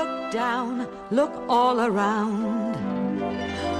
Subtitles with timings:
[0.00, 2.74] look down, look all around.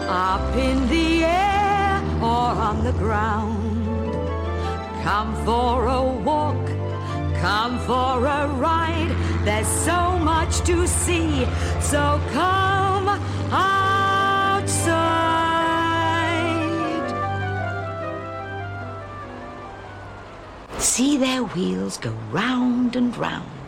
[0.06, 4.12] Up in the air or on the ground.
[5.02, 6.66] Come for a walk,
[7.40, 9.12] come for a ride.
[9.44, 11.46] There's so much to see,
[11.80, 13.08] so come
[13.50, 14.90] outside.
[20.78, 23.59] See their wheels go round and round.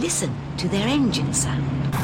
[0.00, 1.99] Listen to their engine sound.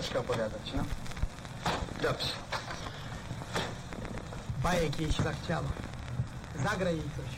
[0.00, 0.82] Bajeczkę opowiadać, no.
[2.02, 2.32] Dobrze.
[4.62, 5.66] Bajek jej się zachciało.
[6.64, 7.36] Zagraj jej coś.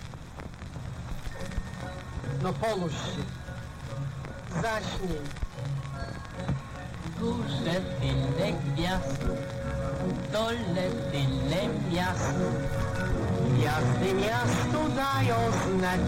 [2.43, 3.23] No ponuś się.
[4.63, 5.19] Zaśnij.
[7.19, 9.25] Górze tyle gwiazd,
[10.33, 12.35] dole tyle miast.
[13.55, 15.37] Gwiazdy miastu dają
[15.79, 16.01] znać,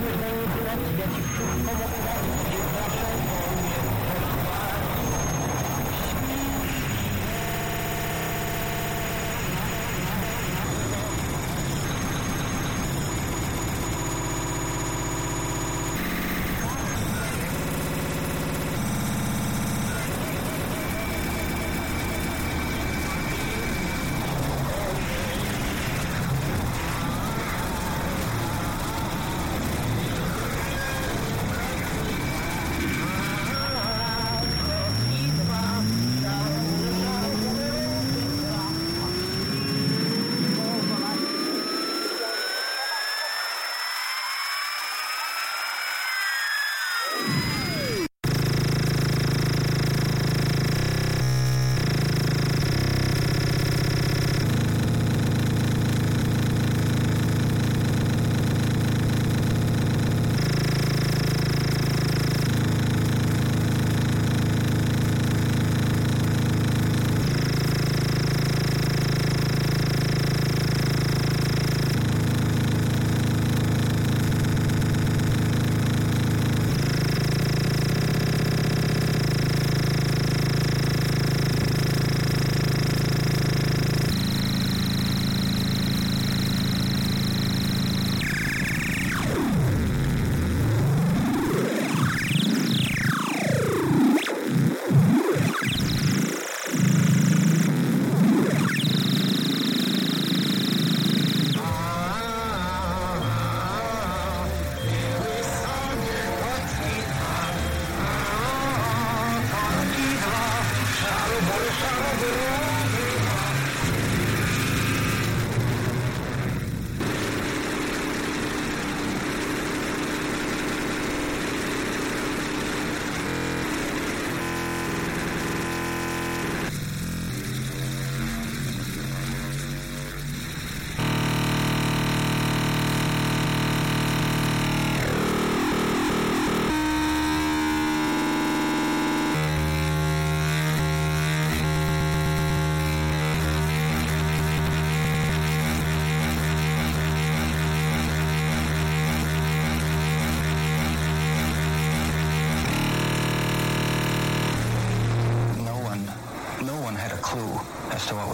[0.00, 1.97] Thank you.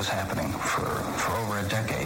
[0.04, 0.84] Was happening for,
[1.18, 2.03] for over a decade.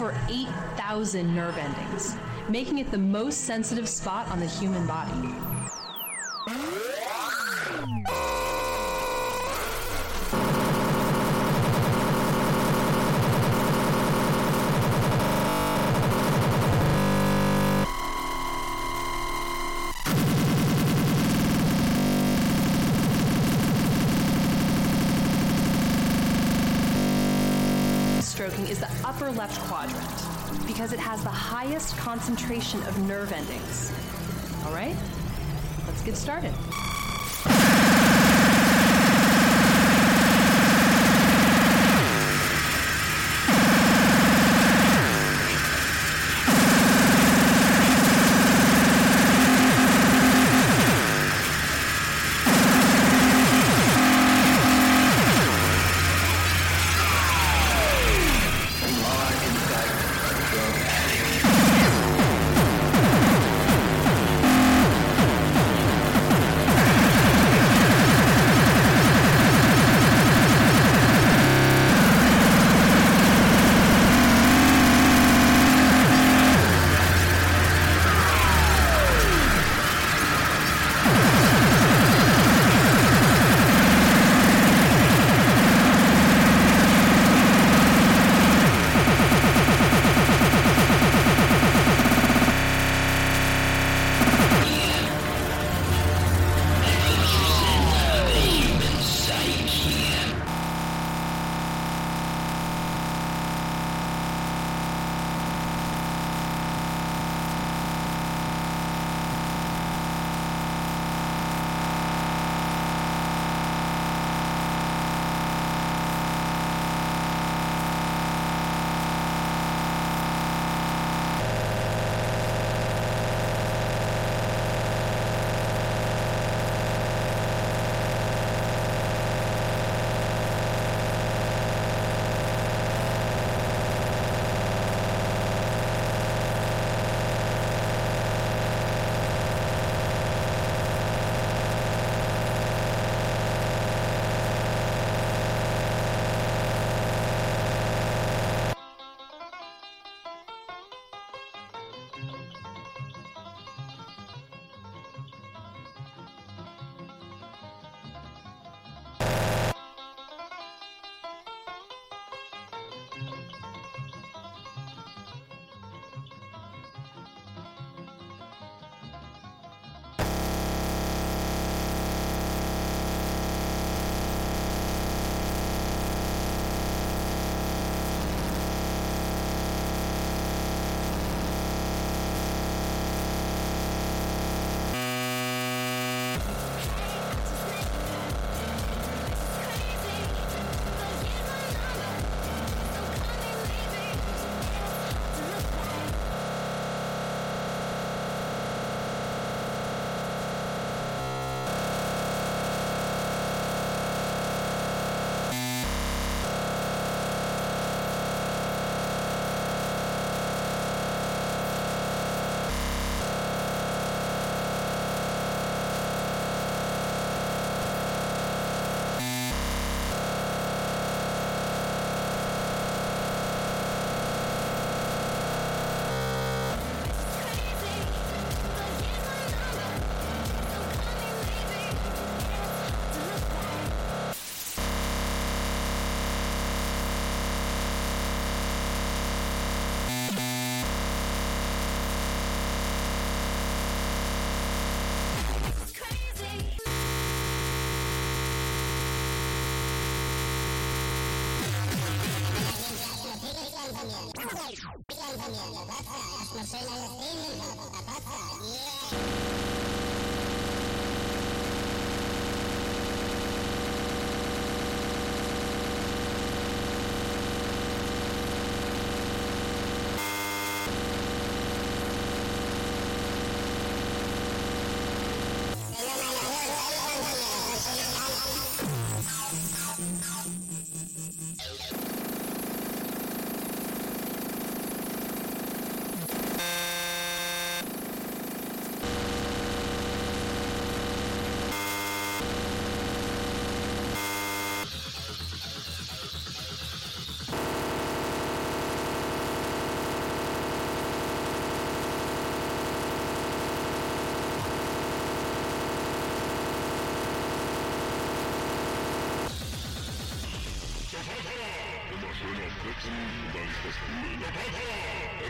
[0.00, 2.16] Over 8,000 nerve endings,
[2.48, 5.39] making it the most sensitive spot on the human body.
[32.30, 33.92] Concentration of nerve endings.
[34.64, 34.94] All right,
[35.88, 36.54] let's get started.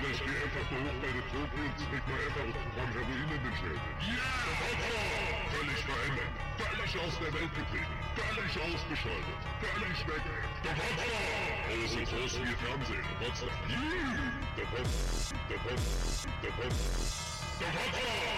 [0.01, 3.21] Und ich geh einfach mal hoch bei der Truppe und leg mal einfach Programm Heroin
[3.21, 3.77] in den Schädel.
[4.01, 4.33] Ja!
[5.53, 6.33] Völlig verändert.
[6.57, 7.97] Völlig aus der Welt getreten.
[8.17, 9.41] Völlig ausgeschaltet.
[9.61, 10.25] Völlig weg.
[10.65, 11.05] Der Papa!
[11.69, 13.05] Alles so groß wie Fernsehen.
[13.21, 13.61] Potsdam.
[14.57, 14.89] Der Papa!
[15.51, 15.77] Der Papa!
[16.43, 16.75] Der Papa!
[17.61, 18.31] Der Papa!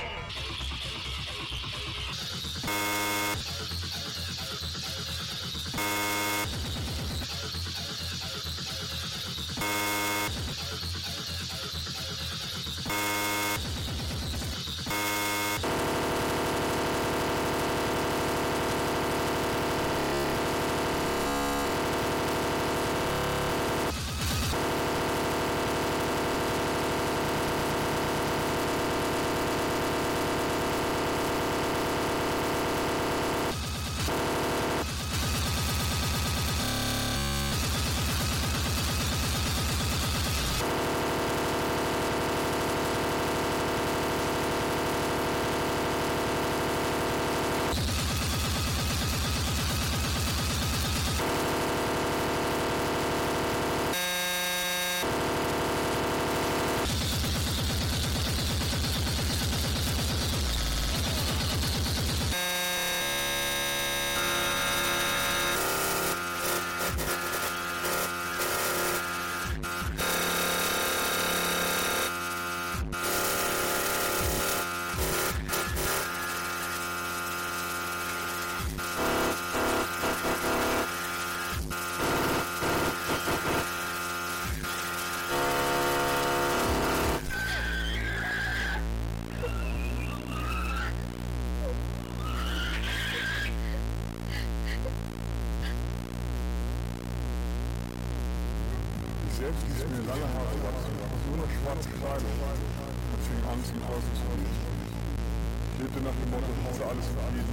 [106.02, 107.51] nach dem Motto, ich alles für alles.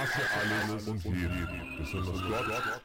[0.00, 1.76] Asya Islanders und Syrien.
[1.78, 2.80] Besonders dort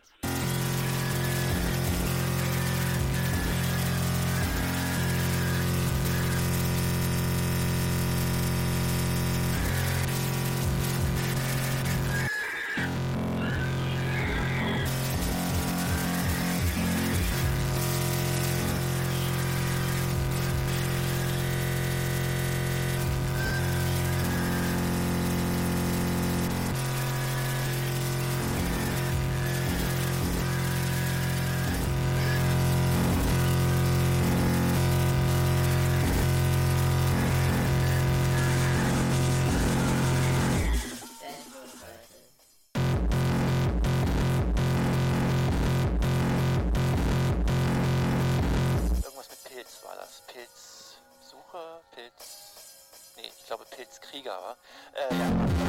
[53.55, 54.57] glaube Pilzkrieger war.
[54.93, 55.64] Äh, ja.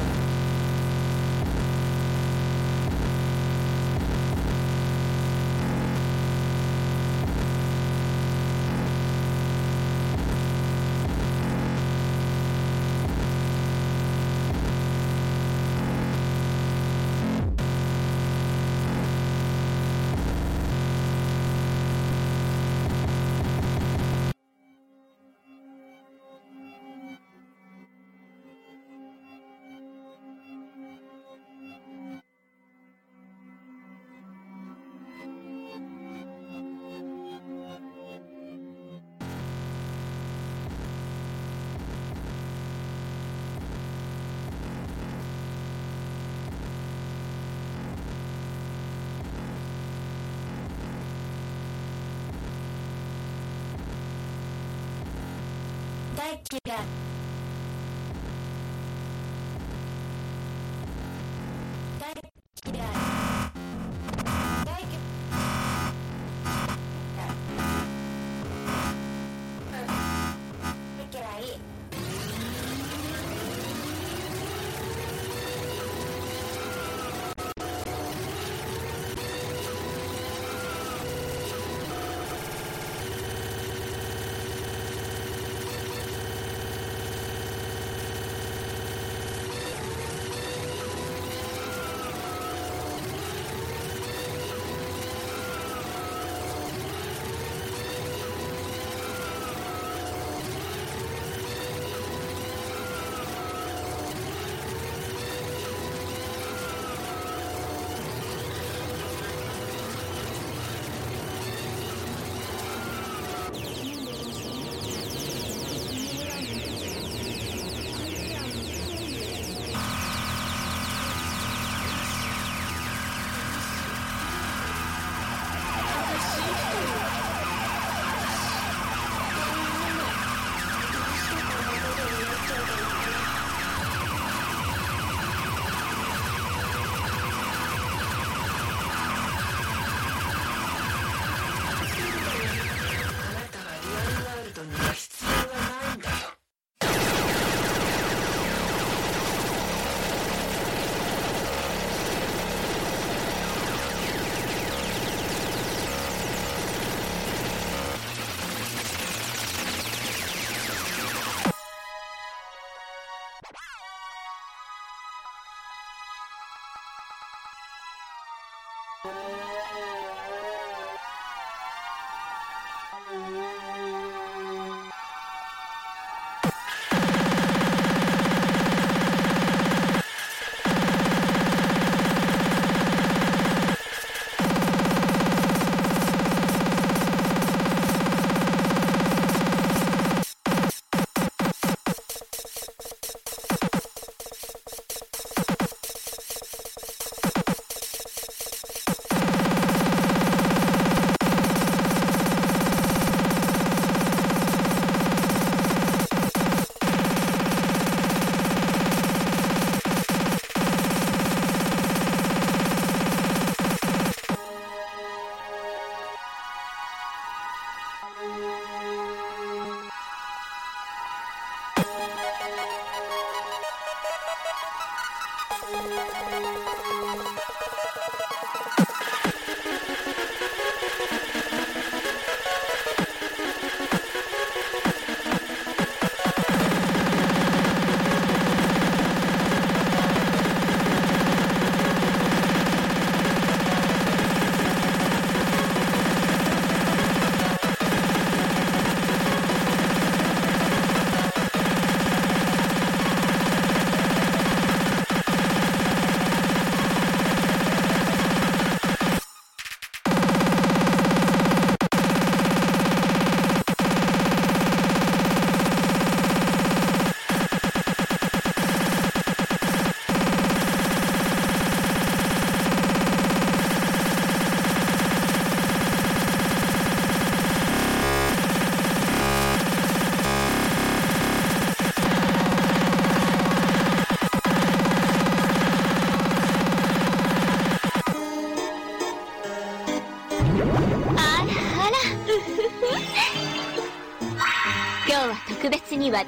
[56.45, 57.06] Spectacular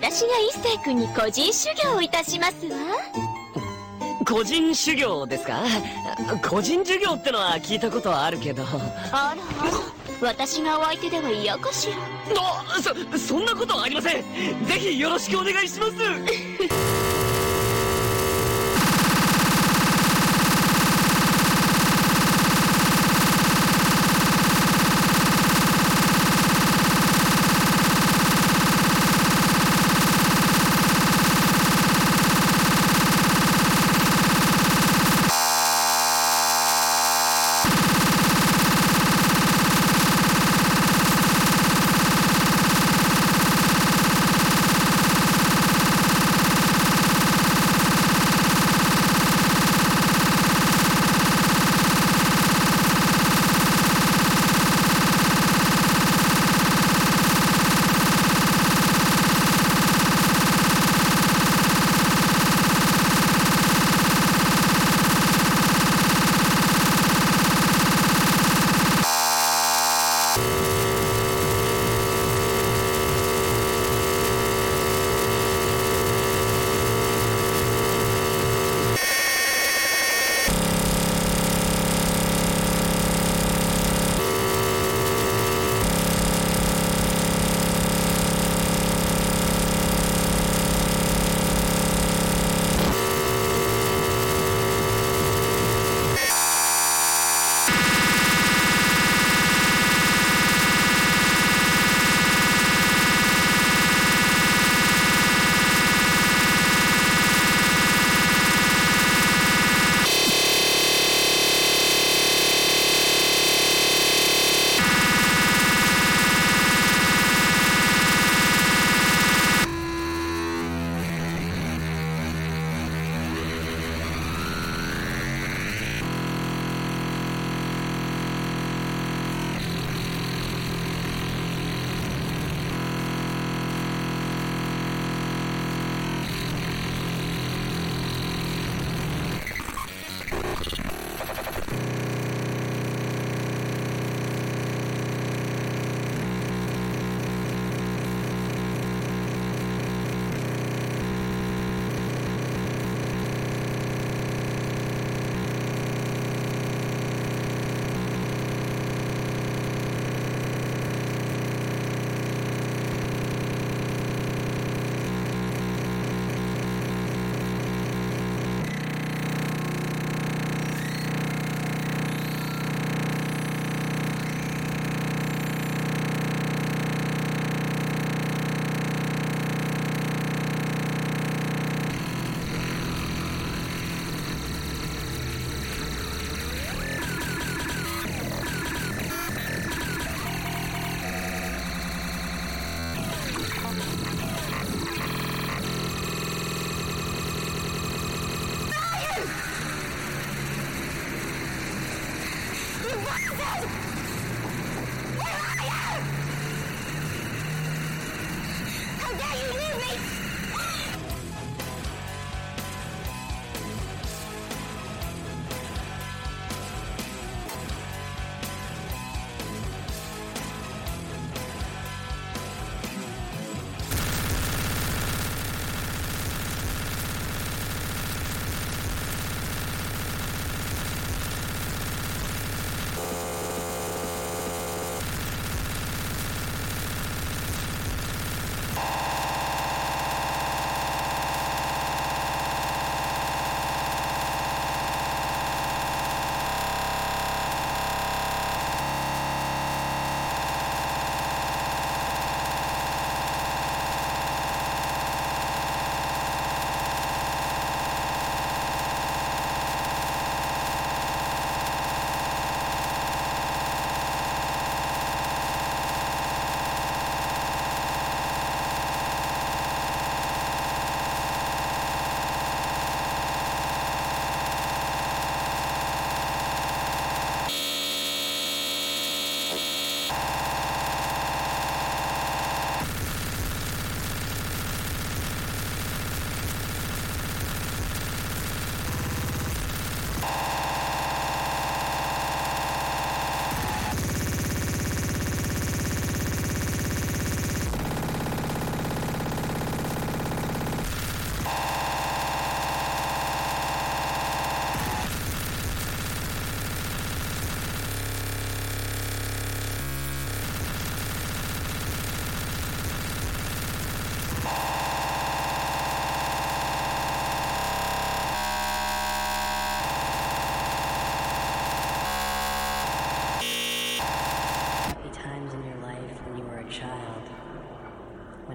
[0.00, 2.76] 私が一星君に個人修行をいたしますわ。
[4.26, 5.62] 個人修行ですか？
[6.48, 8.62] 個人授業ってのは聞いたことはあるけど。
[9.12, 9.42] あら。
[10.20, 11.94] 私がお相手では嫌かしら。
[12.38, 14.24] あそそんなことはありません。
[14.66, 15.92] ぜひよろしくお願いします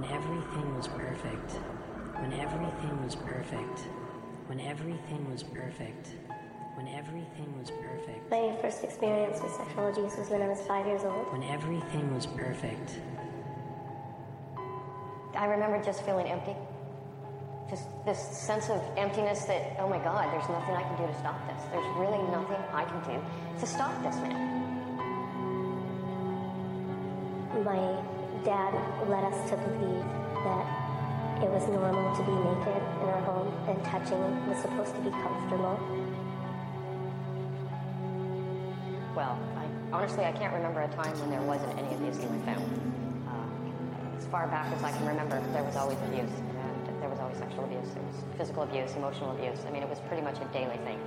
[0.05, 1.51] everything was perfect.
[2.21, 3.79] When everything was perfect.
[4.47, 6.09] When everything was perfect.
[6.75, 8.29] When everything was perfect.
[8.29, 11.31] My first experience with sexual abuse was when I was five years old.
[11.31, 12.99] When everything was perfect.
[15.35, 16.55] I remember just feeling empty.
[17.69, 21.17] Just this sense of emptiness that, oh my God, there's nothing I can do to
[21.17, 21.63] stop this.
[21.71, 24.62] There's really nothing I can do to stop this man.
[27.63, 27.79] My
[28.43, 28.73] dad
[29.07, 30.03] led us to believe
[30.43, 30.67] that
[31.41, 35.09] it was normal to be naked in our home and touching was supposed to be
[35.11, 35.79] comfortable.
[39.15, 42.43] Well, I, honestly, I can't remember a time when there wasn't any abuse in my
[42.43, 42.67] family.
[43.31, 46.35] Uh, as far back as I can remember, there was always abuse.
[46.35, 47.87] And there was always sexual abuse.
[47.93, 49.59] There was physical abuse, emotional abuse.
[49.65, 50.99] I mean, it was pretty much a daily thing.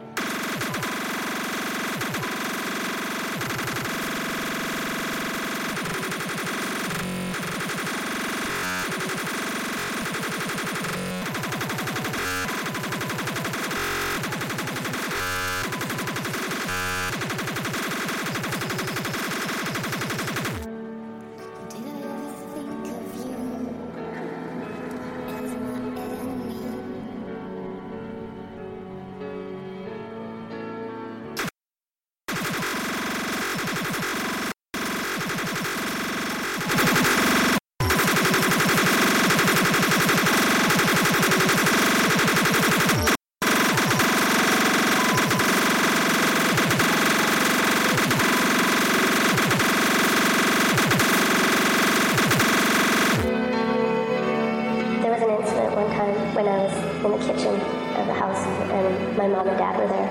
[59.28, 60.08] My mom and dad were there.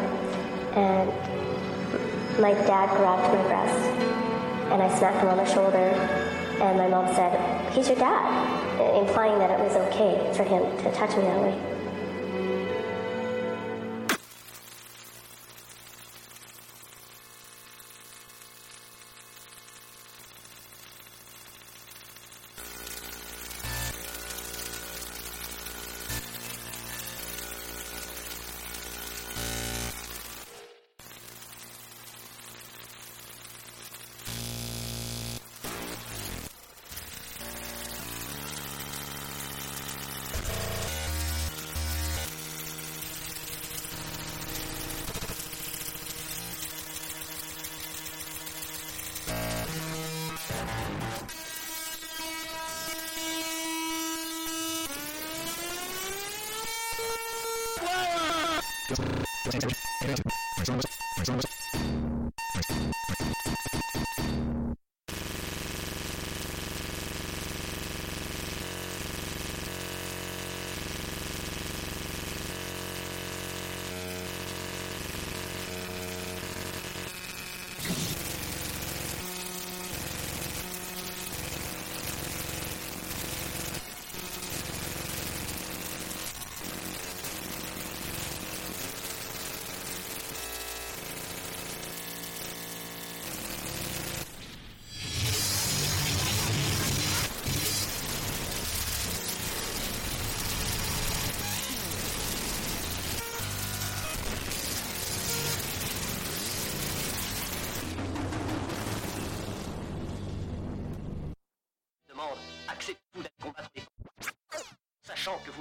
[0.76, 3.80] And my dad grabbed my breast
[4.72, 5.78] and I smacked him on the shoulder.
[6.62, 10.92] And my mom said, He's your dad, implying that it was okay for him to
[10.92, 11.75] touch me that way.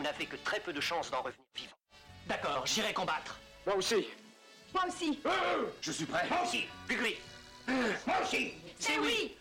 [0.04, 1.76] N'avez que très peu de chances d'en revenir vivant.
[2.26, 3.38] D'accord, j'irai combattre.
[3.66, 4.06] Moi aussi.
[4.72, 5.18] Moi aussi.
[5.80, 6.26] Je suis prêt.
[6.28, 7.16] Moi aussi, Gugli.
[7.66, 8.54] Moi aussi.
[8.78, 9.36] C'est oui.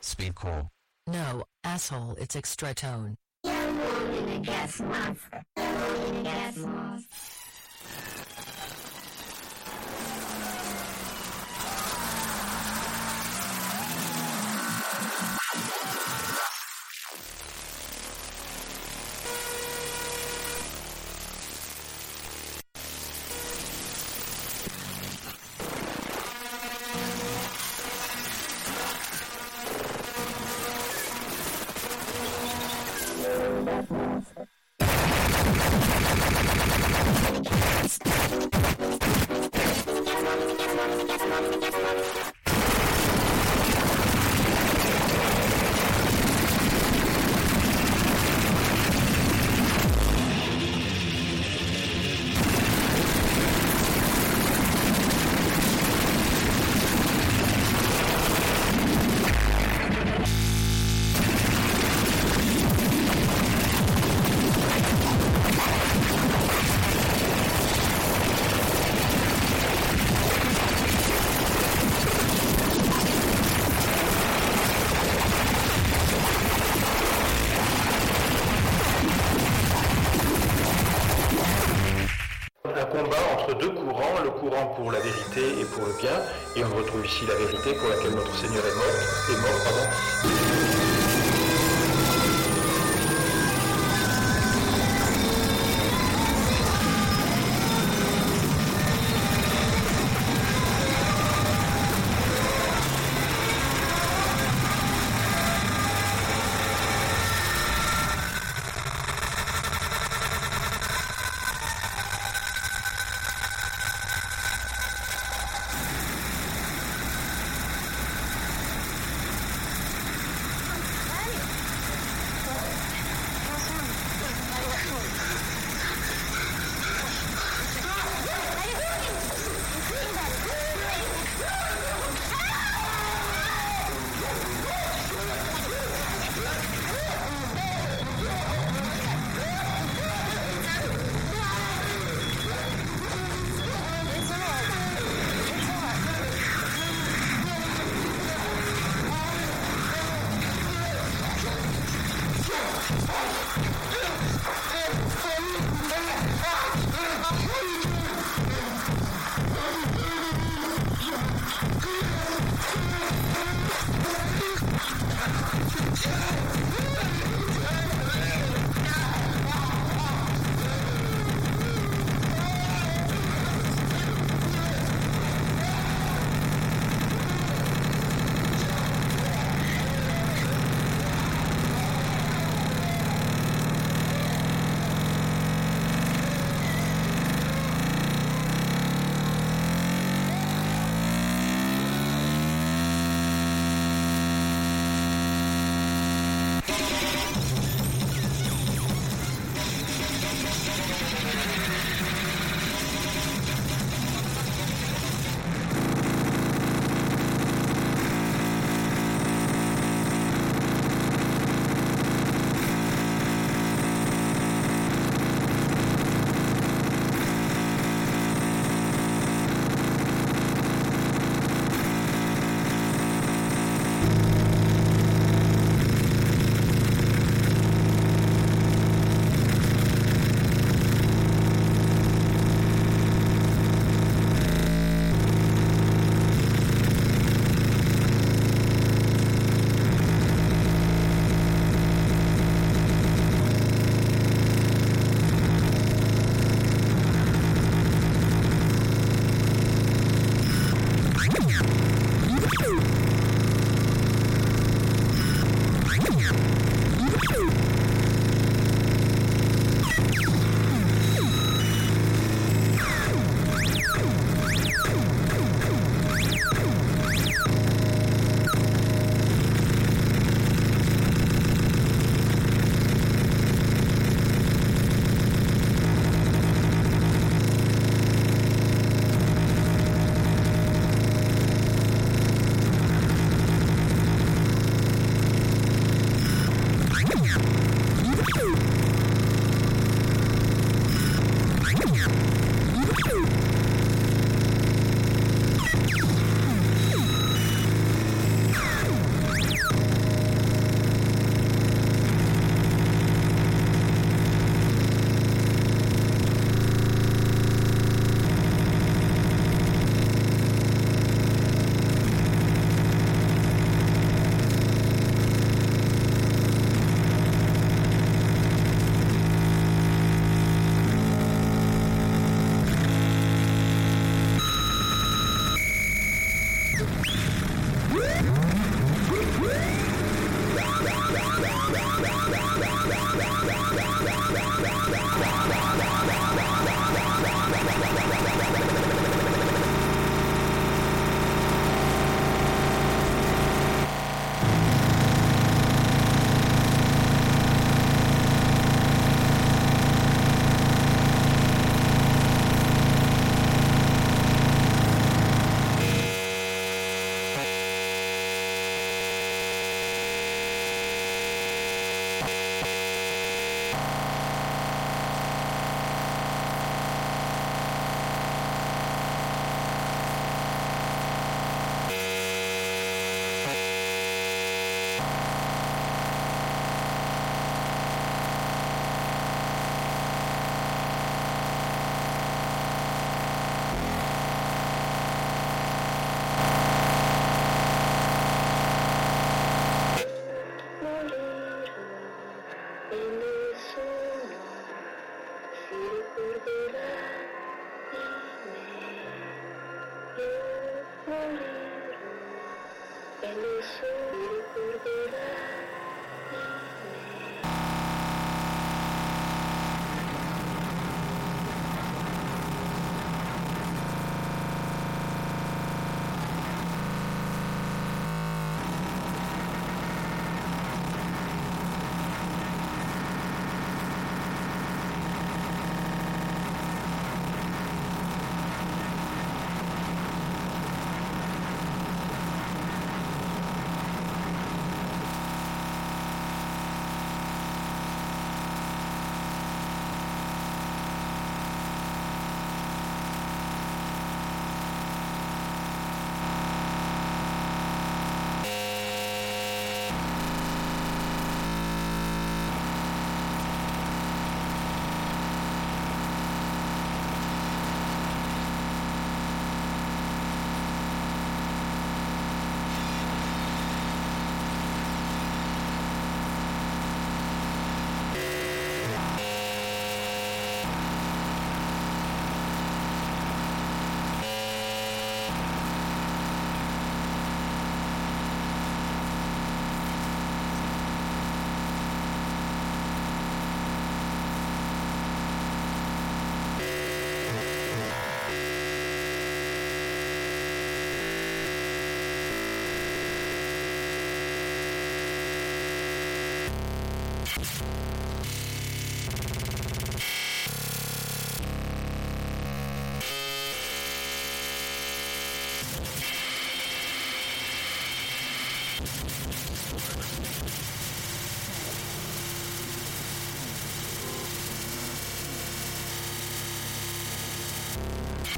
[0.00, 0.68] Speed call.
[1.06, 3.16] No, asshole, it's extra tone.
[84.90, 86.16] L'injustice et pour le bien.
[86.56, 88.98] Et on retrouve ici la vérité pour laquelle notre Seigneur est mort,
[89.30, 91.11] est mort pardon.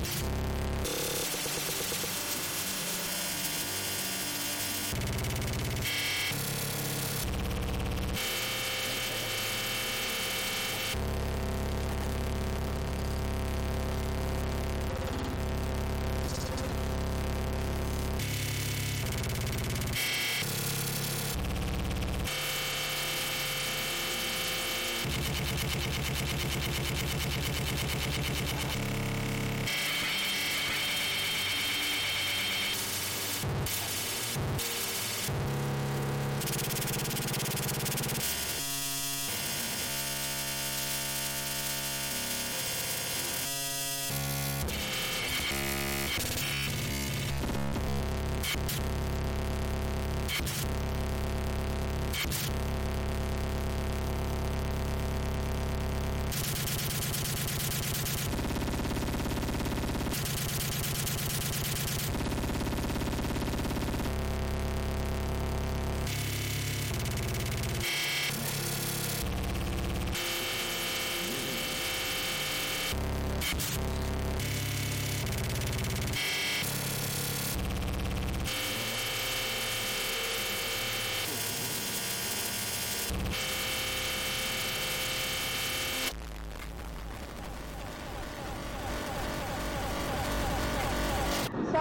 [0.05, 0.35] you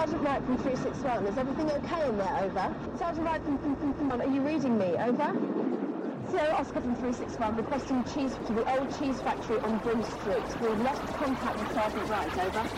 [0.04, 2.36] Sergeant Wright from 361, is everything okay in there?
[2.44, 2.76] Over.
[2.98, 4.92] Sergeant Wright from 361, are you reading me?
[5.00, 5.32] Over.
[6.28, 10.44] Sierra Oscar from 361, requesting cheese to the old cheese factory on Broom Street.
[10.60, 12.36] We have lost contact with Sergeant Wright.
[12.36, 12.73] Over.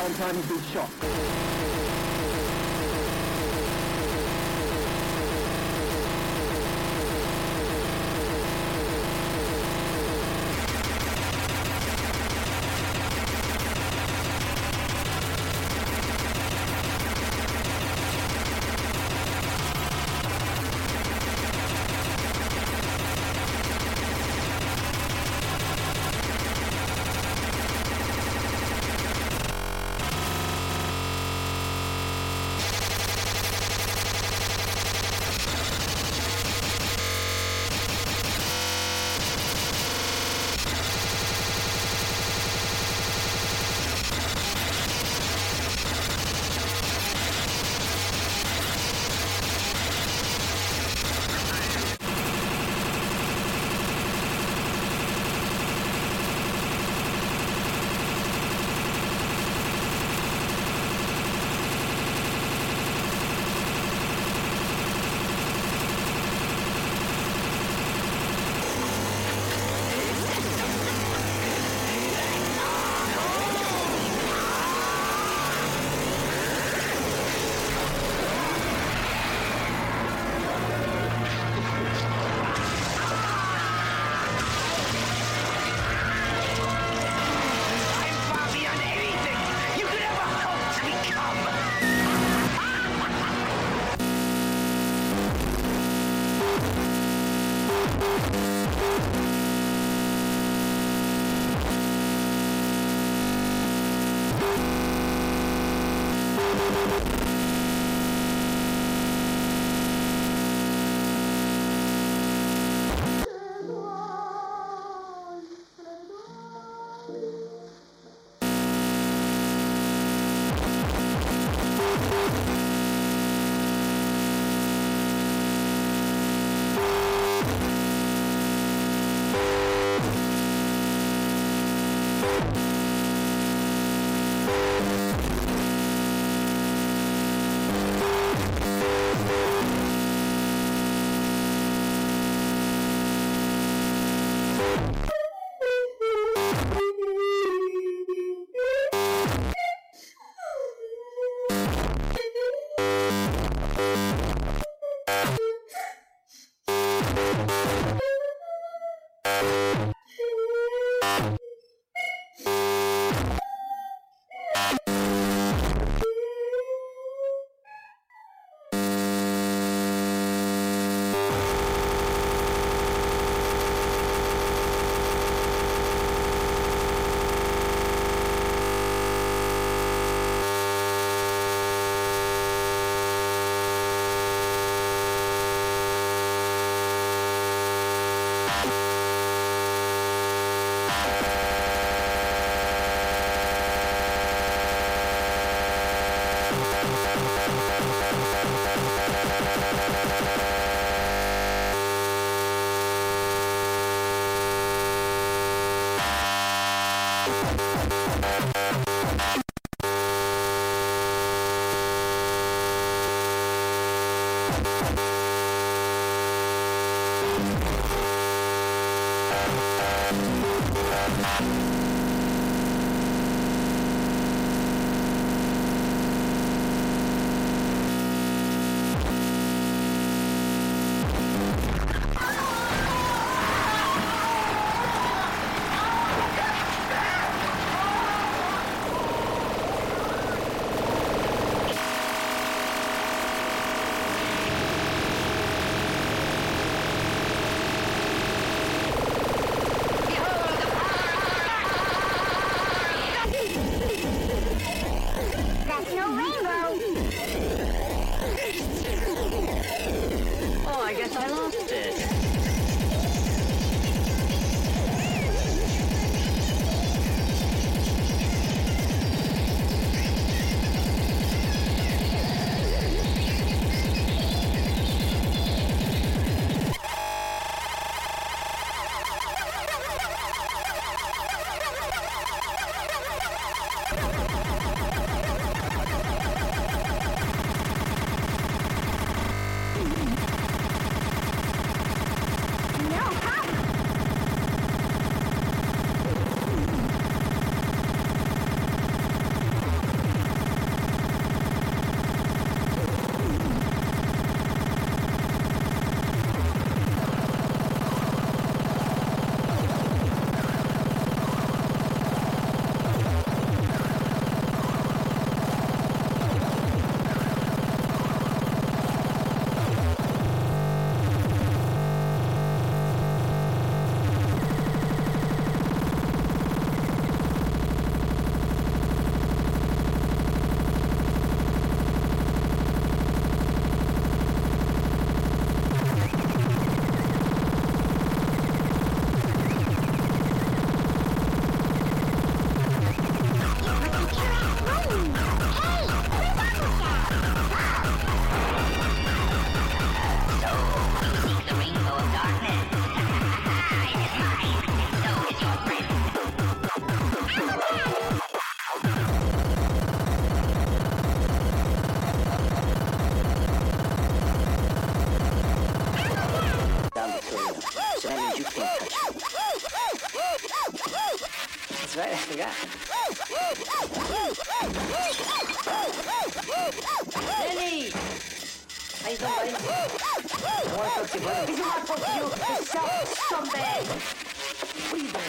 [0.00, 0.49] Valentine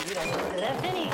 [0.08, 1.10] you don't left, Lenny?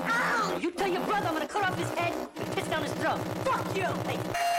[0.00, 0.58] Ow!
[0.60, 3.18] You tell your brother I'm gonna cut off his head and piss down his throat.
[3.44, 3.86] Fuck you!
[4.10, 4.57] Hey.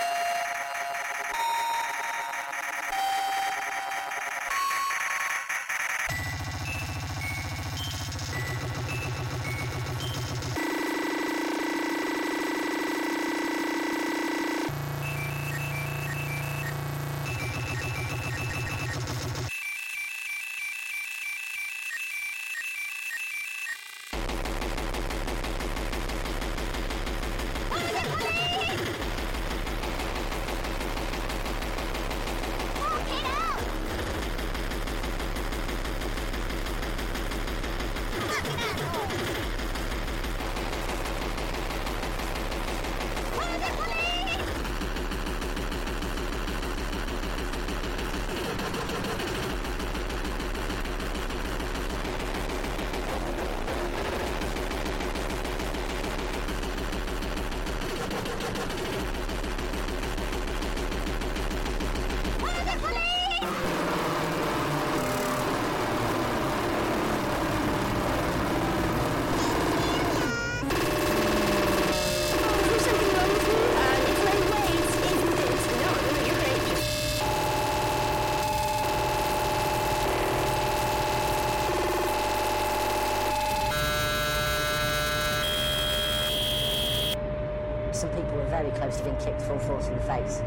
[89.20, 90.42] Kicked full force in the face.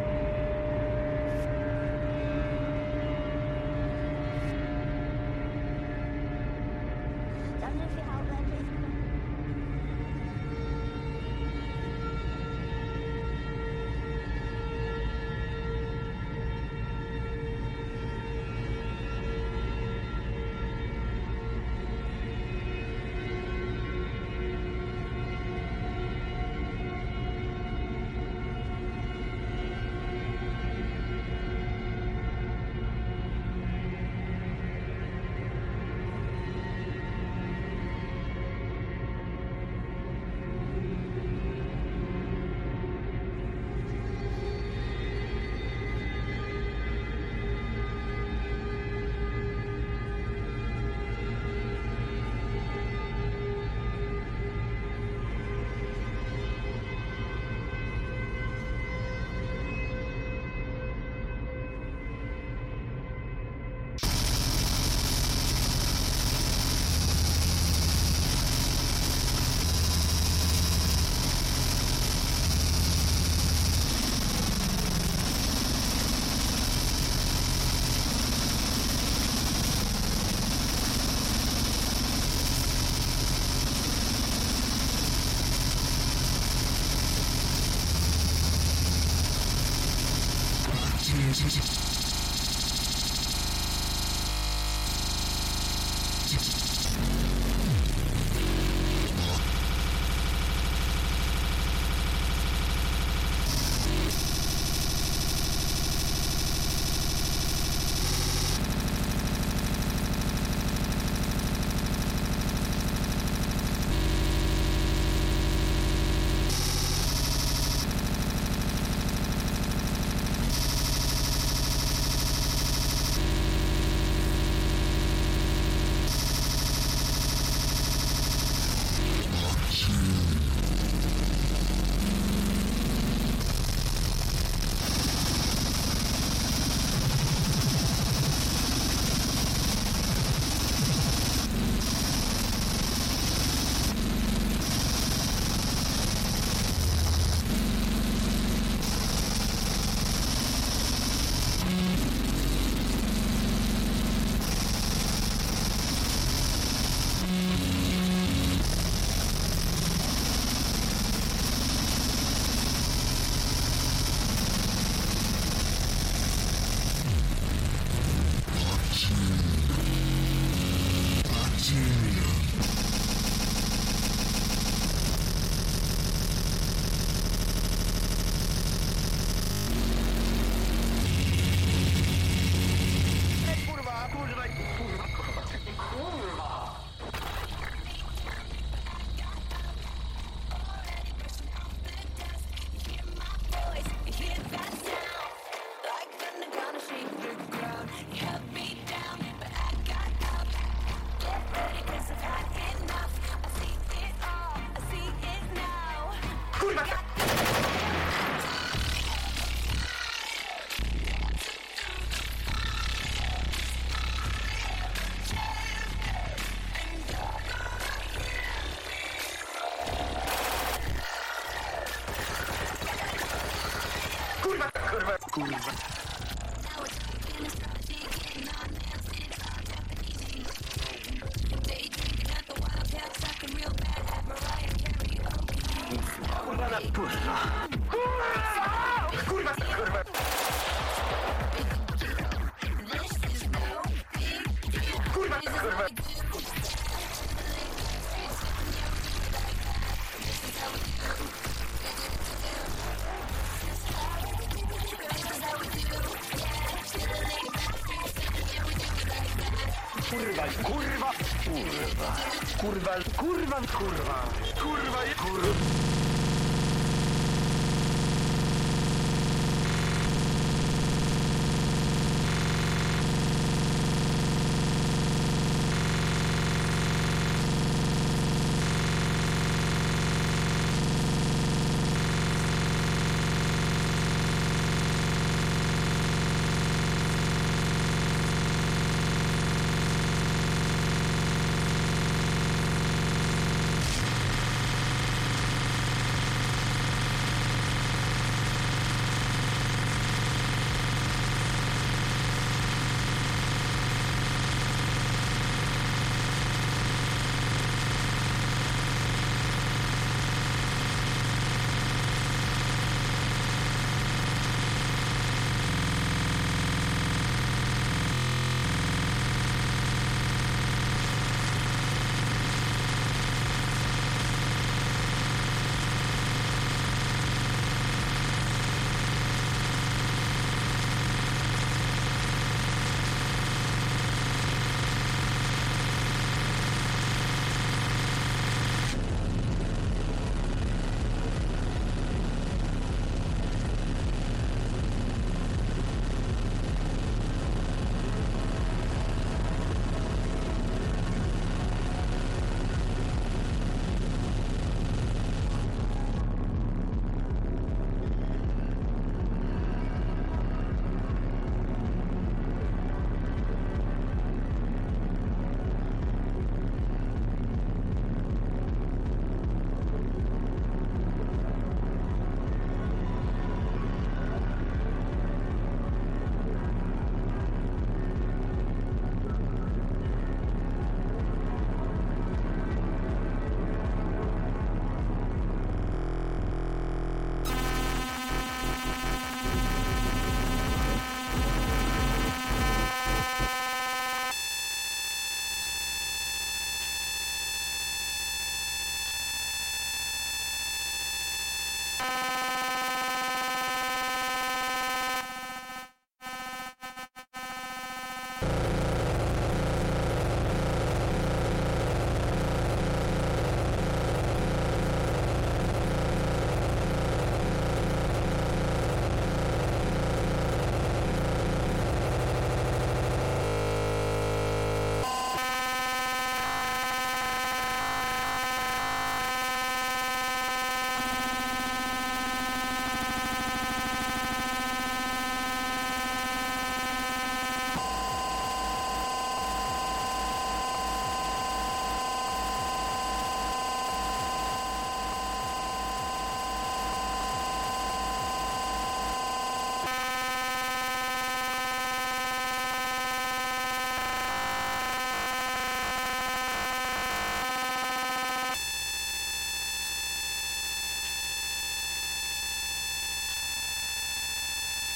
[263.66, 264.22] Kundra.